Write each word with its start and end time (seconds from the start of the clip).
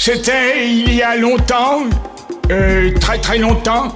C'était 0.00 0.68
il 0.68 0.94
y 0.94 1.02
a 1.02 1.16
longtemps, 1.16 1.80
euh, 2.52 2.92
très 3.00 3.18
très 3.18 3.36
longtemps, 3.36 3.88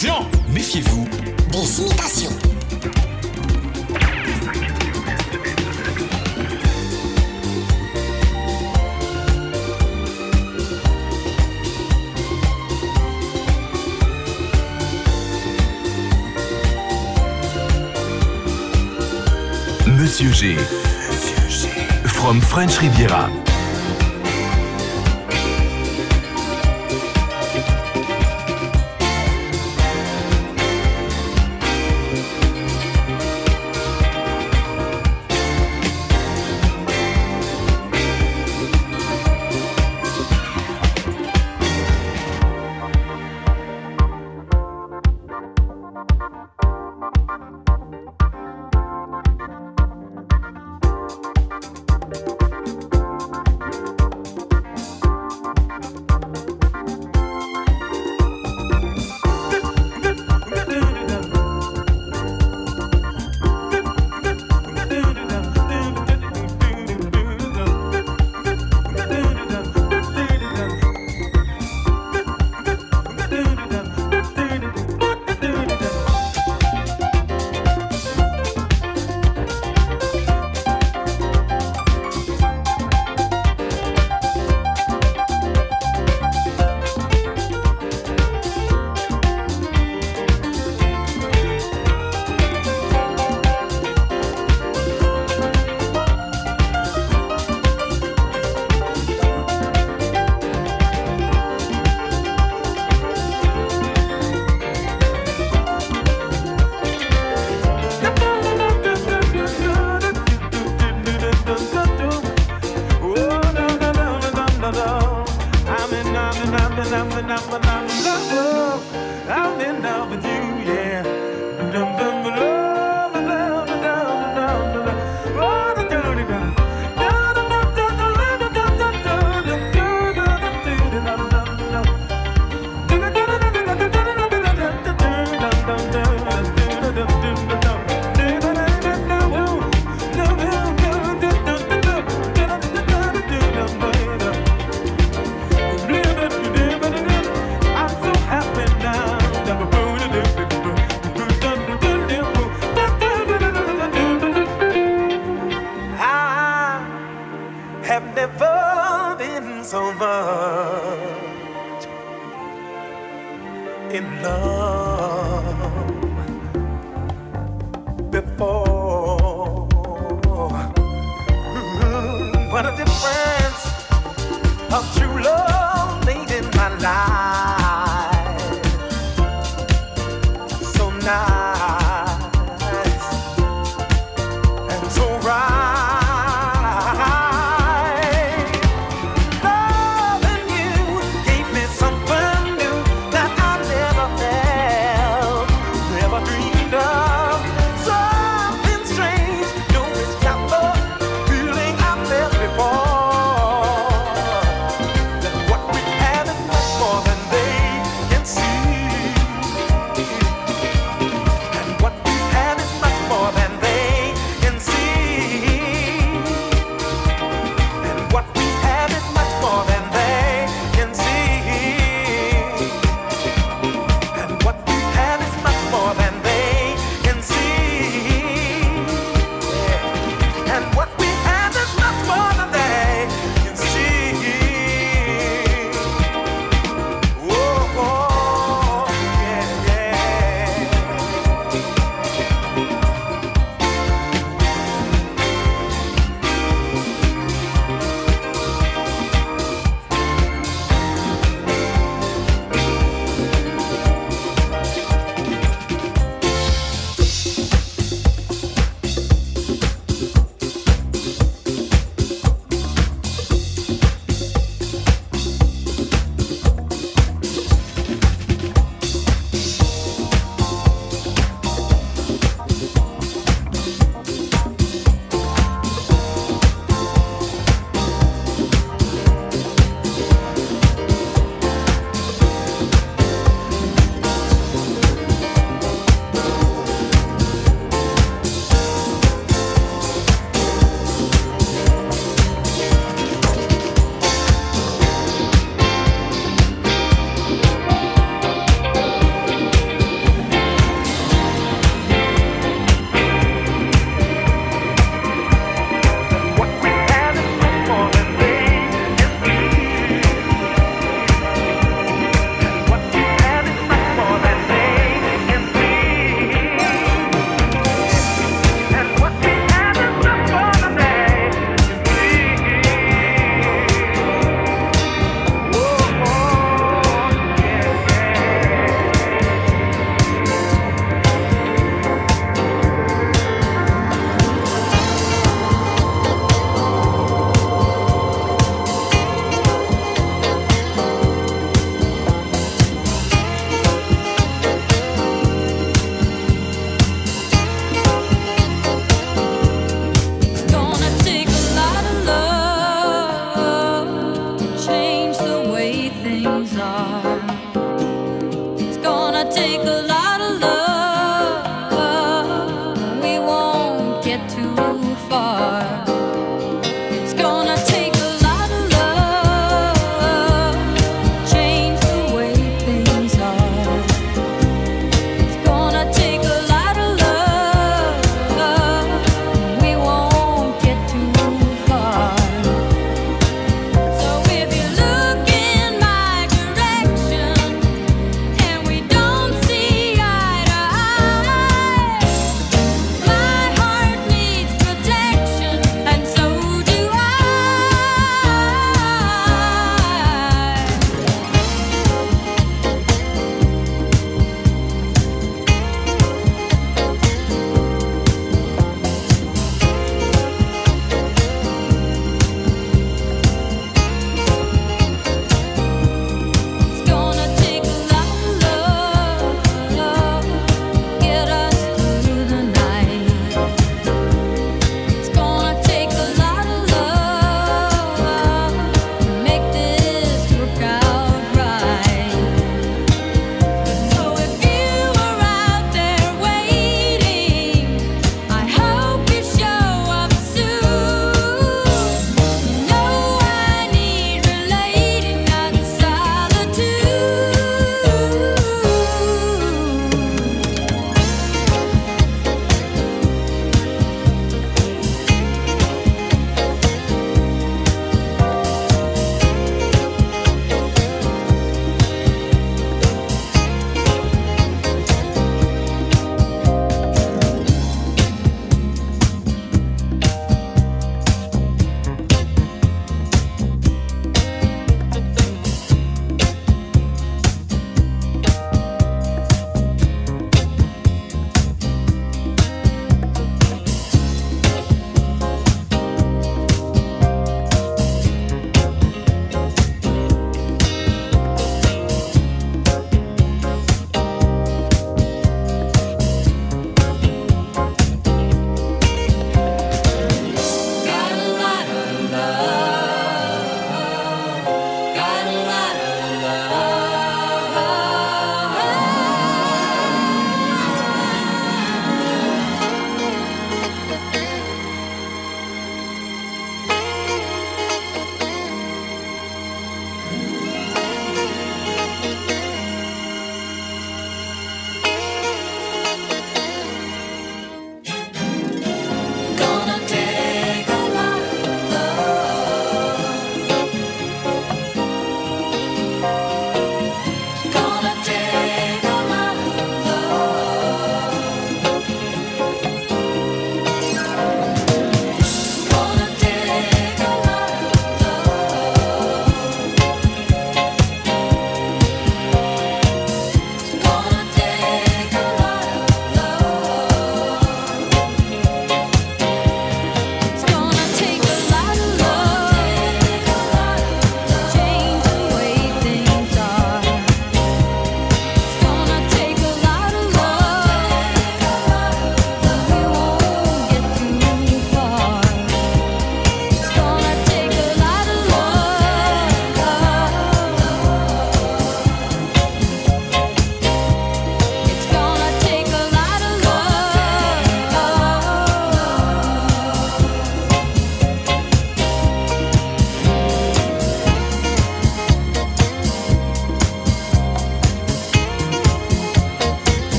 Attention 0.00 0.37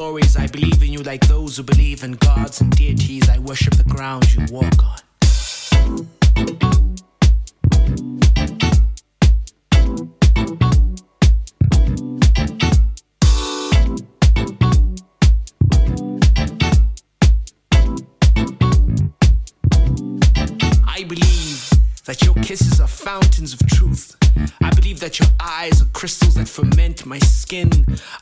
stories. 0.00 0.34
I 0.34 0.46
believe 0.46 0.82
in 0.82 0.94
you 0.94 1.02
like 1.02 1.20
those 1.28 1.58
who 1.58 1.62
believe 1.62 2.02
in 2.04 2.12
gods 2.12 2.62
and 2.62 2.74
deities. 2.74 3.28
I 3.28 3.38
worship 3.38 3.74
the 3.74 3.84
ground 3.84 4.32
you 4.32 4.46
walk 4.50 4.82
on. 4.82 4.98
I 20.88 21.04
believe 21.04 21.70
that 22.06 22.22
your 22.24 22.34
kisses 22.36 22.80
are 22.80 22.88
fountains 22.88 23.52
of 23.52 23.66
truth. 23.66 24.19
I 24.60 24.70
believe 24.70 25.00
that 25.00 25.18
your 25.18 25.28
eyes 25.40 25.82
are 25.82 25.90
crystals 25.92 26.34
that 26.34 26.48
ferment 26.48 27.06
my 27.06 27.18
skin. 27.18 27.70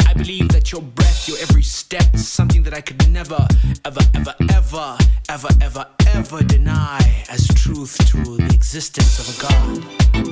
I 0.07 0.13
believe 0.15 0.49
that 0.51 0.73
your 0.73 0.83
breath, 0.83 1.29
your 1.29 1.39
every 1.39 1.63
step 1.63 2.15
is 2.15 2.29
something 2.29 2.63
that 2.65 2.75
I 2.75 2.81
could 2.81 3.11
never, 3.11 3.47
ever, 3.85 4.01
ever, 4.15 4.35
ever, 4.51 4.99
ever, 5.29 5.49
ever, 5.61 5.87
ever 6.07 6.43
deny 6.43 7.25
as 7.29 7.47
truth 7.49 7.97
to 8.11 8.37
the 8.37 8.51
existence 8.55 9.19
of 9.19 9.27
a 9.37 9.41
God. 9.43 10.28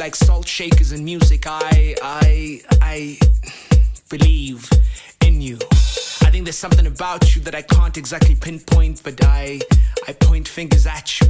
Like 0.00 0.16
salt 0.16 0.48
shakers 0.48 0.92
and 0.92 1.04
music. 1.04 1.44
I, 1.46 1.94
I, 2.02 2.62
I 2.80 3.18
believe 4.08 4.66
in 5.20 5.42
you. 5.42 5.58
I 6.22 6.30
think 6.30 6.44
there's 6.44 6.56
something 6.56 6.86
about 6.86 7.36
you 7.36 7.42
that 7.42 7.54
I 7.54 7.60
can't 7.60 7.98
exactly 7.98 8.34
pinpoint, 8.34 9.02
but 9.04 9.22
I, 9.22 9.60
I 10.08 10.14
point 10.14 10.48
fingers 10.48 10.86
at 10.86 11.20
you. 11.20 11.26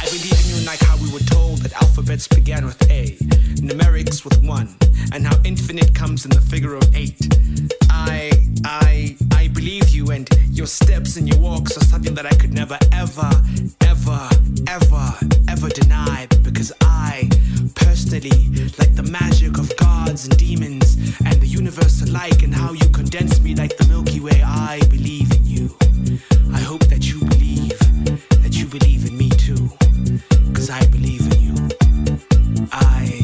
I 0.00 0.04
believe 0.04 0.32
in 0.32 0.56
you 0.56 0.66
like 0.66 0.80
how 0.80 0.96
we 0.96 1.12
were 1.12 1.20
told 1.20 1.58
that 1.58 1.74
alphabets 1.74 2.26
began 2.26 2.64
with 2.64 2.80
A, 2.90 3.16
numerics 3.60 4.24
with 4.24 4.42
one, 4.42 4.74
and 5.12 5.26
how 5.26 5.38
infinite 5.44 5.94
comes 5.94 6.24
in 6.24 6.30
the 6.30 6.40
figure 6.40 6.74
of 6.74 6.96
eight. 6.96 7.20
I, 7.90 8.30
I, 8.64 9.14
I 9.32 9.48
believe 9.48 9.90
you, 9.90 10.10
and 10.10 10.26
your 10.50 10.66
steps 10.66 11.16
and 11.16 11.28
your 11.28 11.38
walks 11.38 11.76
are 11.76 11.84
something 11.84 12.14
that 12.14 12.24
I 12.24 12.30
could 12.30 12.54
never, 12.54 12.78
ever, 12.92 13.30
ever, 13.82 14.28
ever, 14.68 15.12
ever 15.48 15.68
deny, 15.68 16.26
because 16.42 16.72
I, 16.80 17.28
personally, 17.74 18.48
like 18.78 18.94
the 18.94 19.06
magic 19.06 19.58
of 19.58 19.76
gods 19.76 20.26
and 20.26 20.36
demons 20.38 20.96
and 21.26 21.40
the 21.42 21.46
universe 21.46 22.00
alike, 22.02 22.42
and 22.42 22.54
how 22.54 22.72
you 22.72 22.88
condense 22.88 23.38
me 23.42 23.54
like 23.54 23.76
the 23.76 23.86
Milky 23.86 24.20
Way. 24.20 24.42
I 24.42 24.80
believe 24.88 25.30
in 25.32 25.44
you. 25.44 25.76
I 26.54 26.60
hope 26.60 26.84
that 26.86 27.06
you 27.06 27.20
believe, 27.20 27.78
that 28.42 28.54
you 28.56 28.64
believe 28.64 29.06
in 29.06 29.18
me 29.18 29.28
too. 29.28 29.70
Cause 30.54 30.70
I 30.70 30.84
believe 30.86 31.22
in 31.32 31.40
you. 31.40 31.68
I 32.72 33.19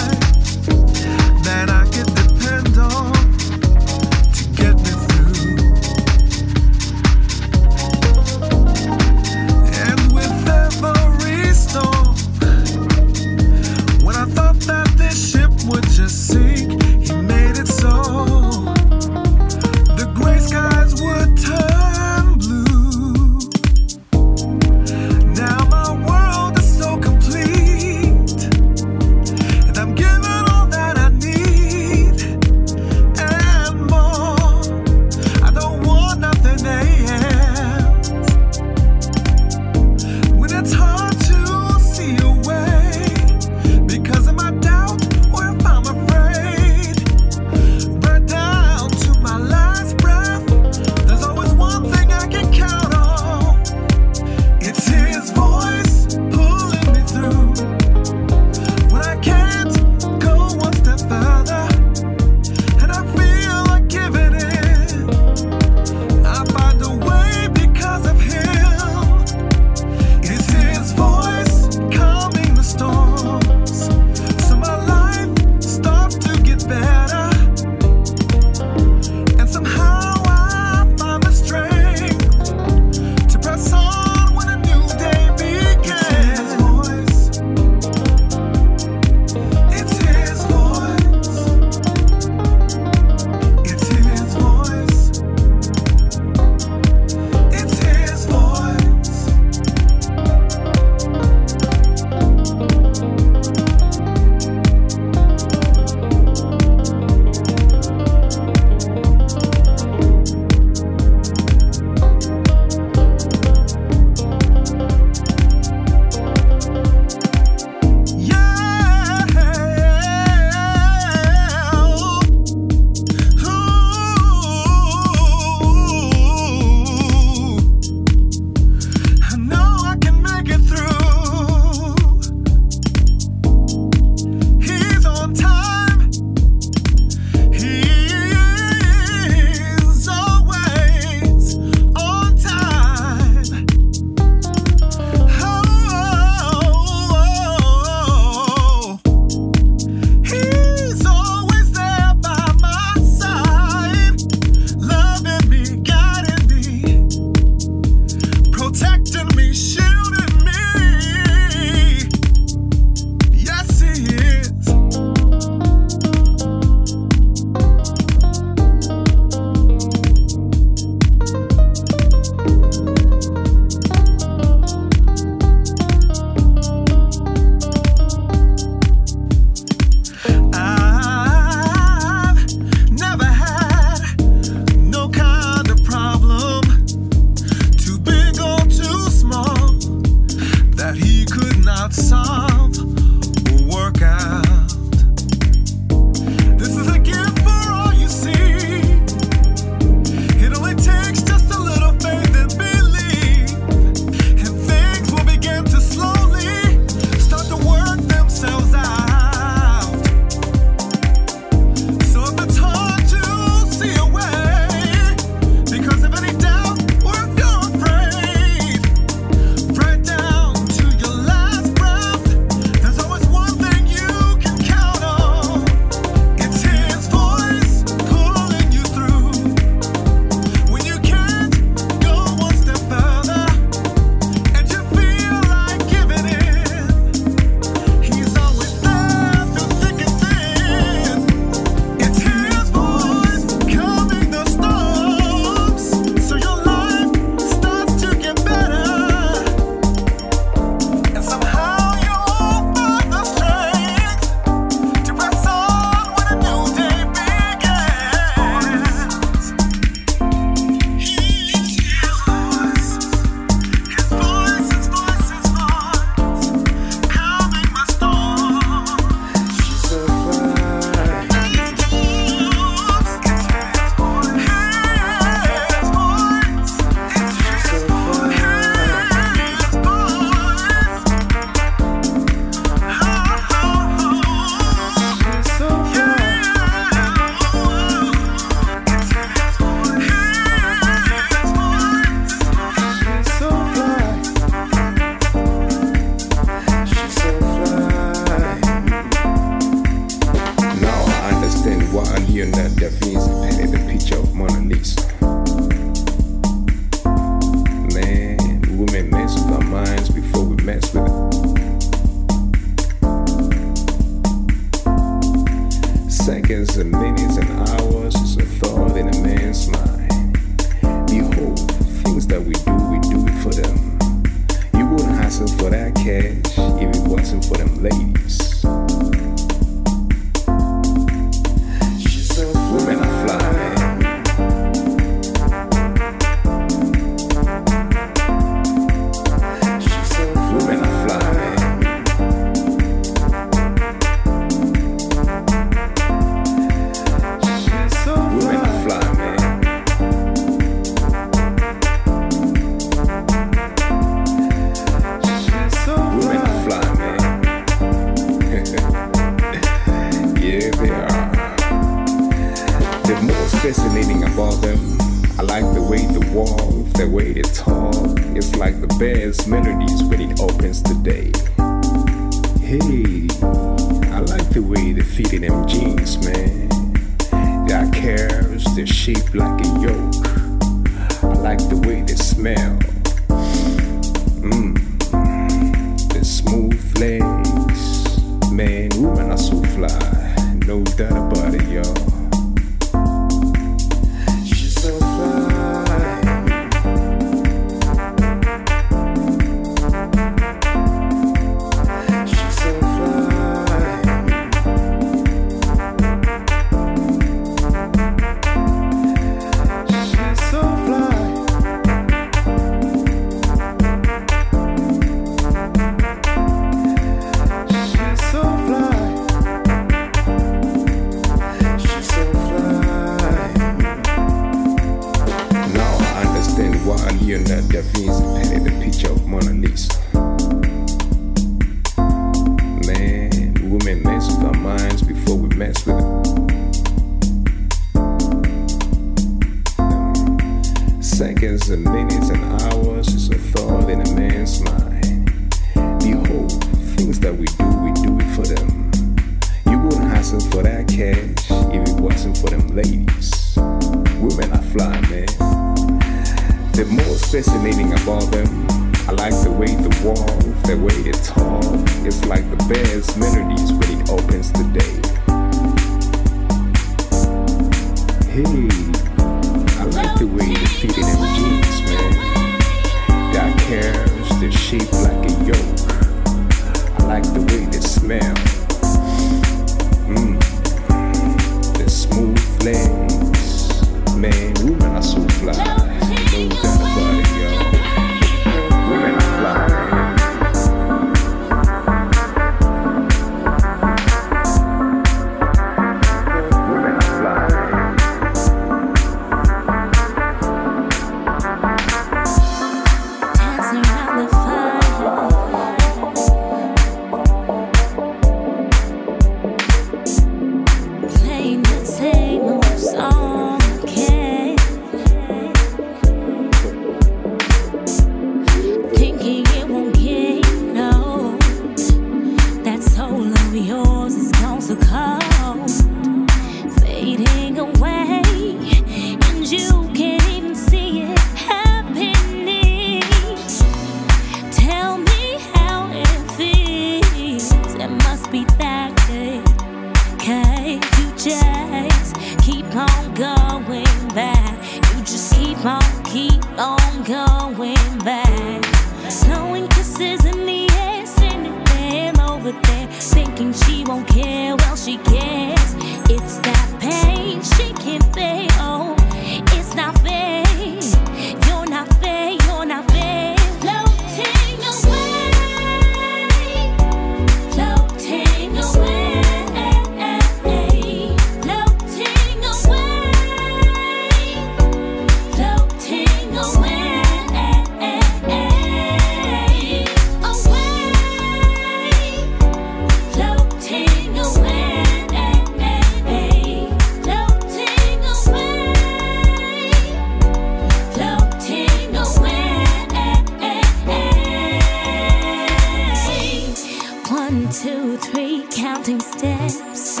three 598.10 598.46
counting 598.50 599.00
steps 599.00 600.00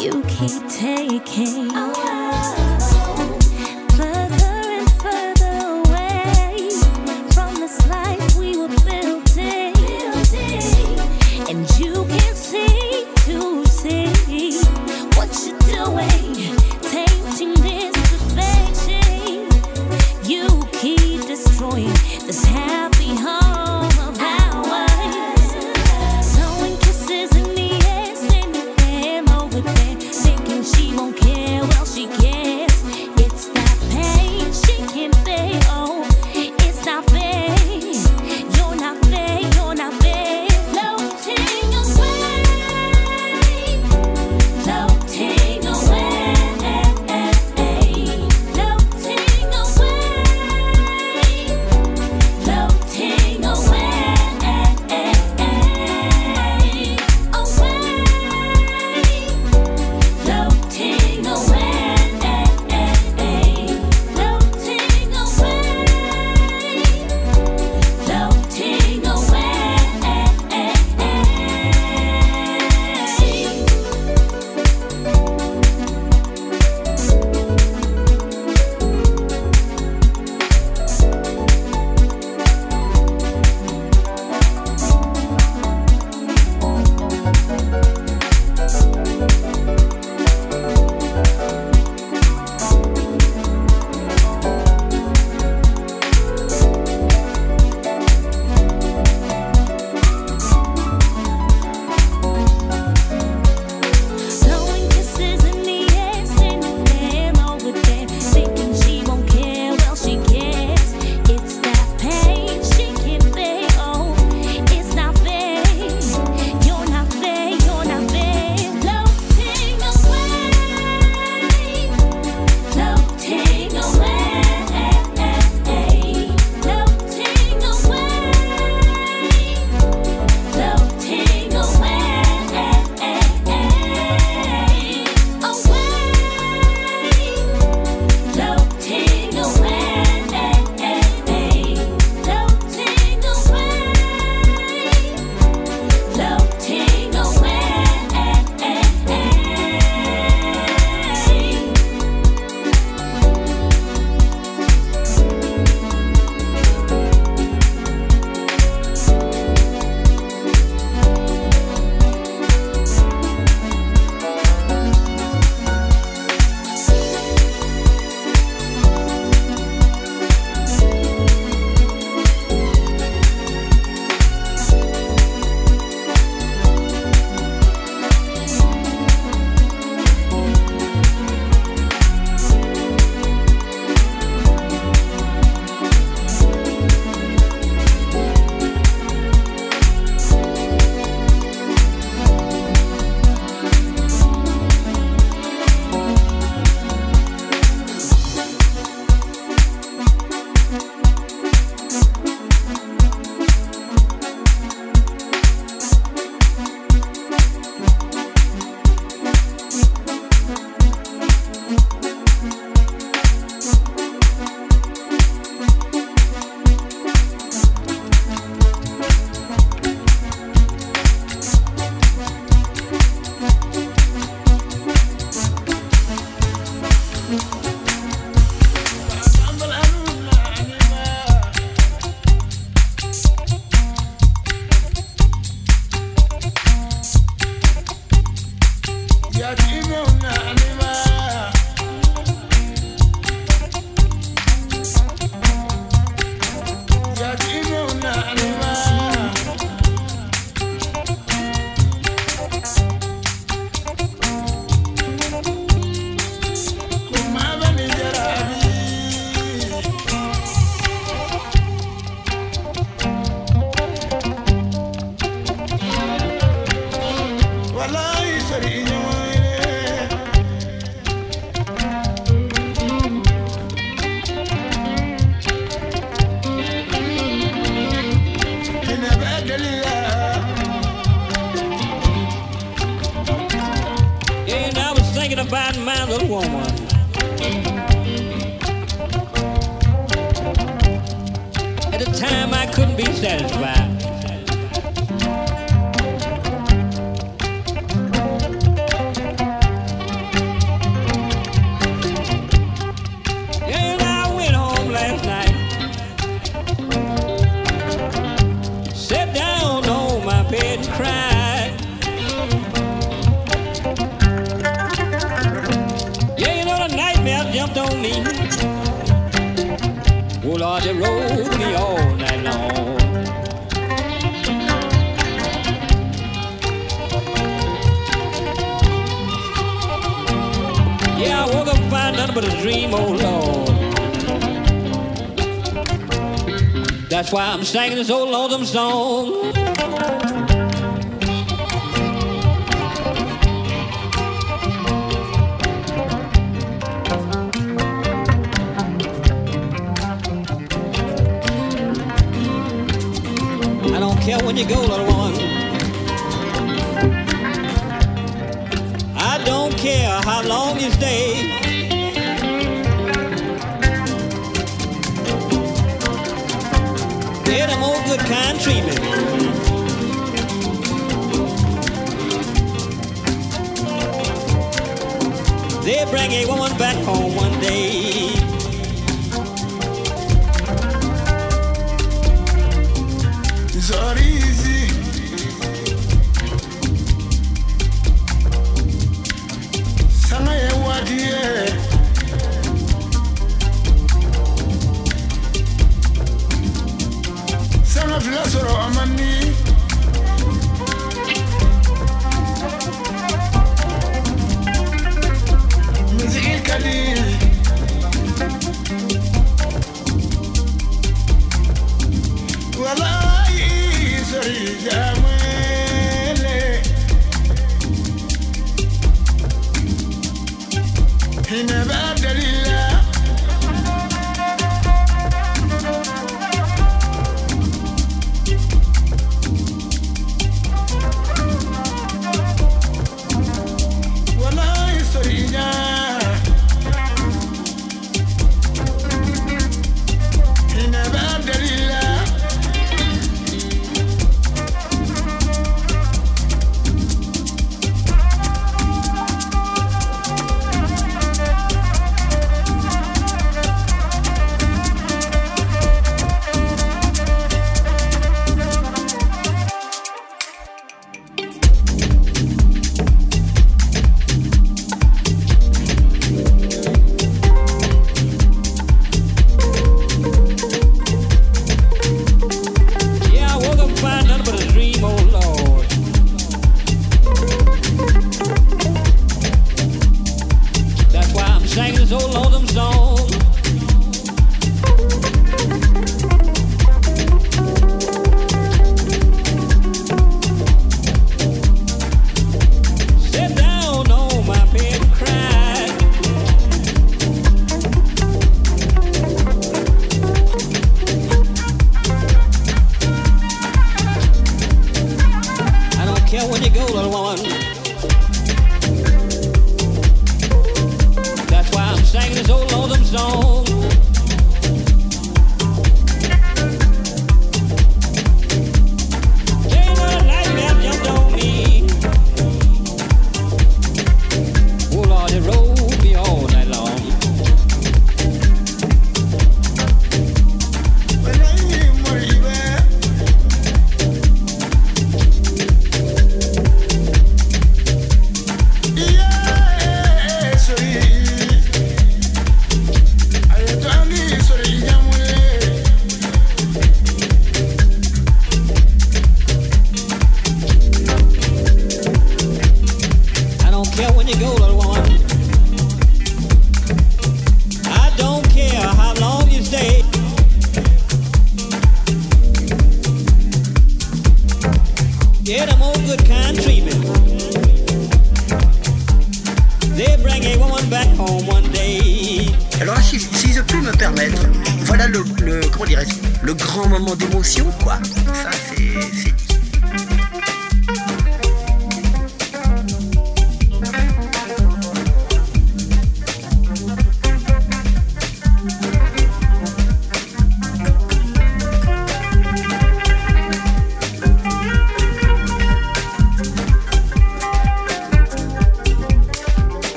you 0.00 0.22
keep 0.22 0.68
taking. 0.68 1.70
Oh, 1.74 2.11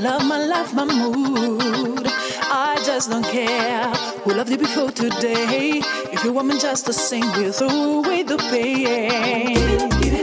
love, 0.00 0.26
my 0.26 0.38
life, 0.38 0.72
my 0.72 0.84
mood. 0.84 2.06
I 2.06 2.82
just 2.84 3.10
don't 3.10 3.24
care 3.24 3.84
who 4.24 4.32
loved 4.32 4.50
you 4.50 4.58
before 4.58 4.90
today. 4.90 5.82
If 6.12 6.24
you 6.24 6.32
want 6.32 6.48
me 6.48 6.58
just 6.58 6.86
to 6.86 6.92
sing, 6.92 7.24
we'll 7.36 7.52
throw 7.52 8.02
away 8.02 8.22
the 8.22 8.38
pain. 8.50 10.19